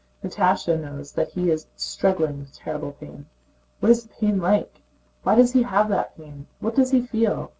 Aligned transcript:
Natásha 0.23 0.81
knows 0.81 1.11
that 1.11 1.29
he 1.33 1.51
is 1.51 1.67
struggling 1.75 2.39
with 2.39 2.55
terrible 2.55 2.93
pain. 2.93 3.27
"What 3.81 3.91
is 3.91 4.03
that 4.05 4.17
pain 4.19 4.39
like? 4.39 4.81
Why 5.21 5.35
does 5.35 5.53
he 5.53 5.61
have 5.61 5.89
that 5.89 6.17
pain? 6.17 6.47
What 6.59 6.73
does 6.73 6.89
he 6.89 7.01
feel? 7.05 7.49